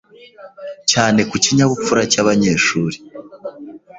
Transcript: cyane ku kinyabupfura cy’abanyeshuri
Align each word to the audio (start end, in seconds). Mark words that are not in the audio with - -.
cyane 0.91 1.21
ku 1.29 1.35
kinyabupfura 1.43 2.01
cy’abanyeshuri 2.11 2.97